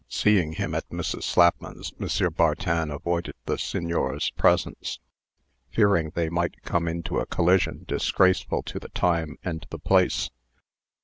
Seeing 0.09 0.53
him 0.53 0.73
at 0.73 0.89
Mrs. 0.89 1.21
Slapman's, 1.25 1.93
M. 1.99 2.33
Bartin 2.33 2.89
avoided 2.89 3.35
the 3.45 3.59
Signer's 3.59 4.31
presence, 4.31 4.99
fearing 5.69 6.09
they 6.15 6.27
might 6.27 6.63
come 6.63 6.87
into 6.87 7.19
a 7.19 7.27
collision 7.27 7.85
disgraceful 7.87 8.63
to 8.63 8.79
the 8.79 8.89
time 8.89 9.37
and 9.43 9.63
the 9.69 9.77
place. 9.77 10.31